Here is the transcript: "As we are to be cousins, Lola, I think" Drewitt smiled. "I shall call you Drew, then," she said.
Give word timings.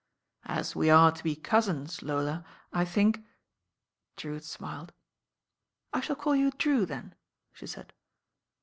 "As 0.47 0.75
we 0.75 0.89
are 0.89 1.11
to 1.11 1.23
be 1.23 1.35
cousins, 1.35 2.01
Lola, 2.01 2.43
I 2.73 2.85
think" 2.85 3.23
Drewitt 4.17 4.43
smiled. 4.43 4.93
"I 5.93 6.01
shall 6.01 6.15
call 6.15 6.35
you 6.35 6.49
Drew, 6.57 6.87
then," 6.87 7.13
she 7.53 7.67
said. 7.67 7.93